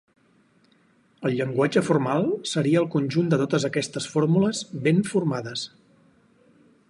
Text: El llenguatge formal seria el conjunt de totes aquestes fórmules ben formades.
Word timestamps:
El 1.29 1.35
llenguatge 1.41 1.83
formal 1.89 2.25
seria 2.53 2.81
el 2.81 2.89
conjunt 2.97 3.29
de 3.33 3.39
totes 3.43 3.69
aquestes 3.71 4.09
fórmules 4.15 4.65
ben 4.87 5.03
formades. 5.11 5.69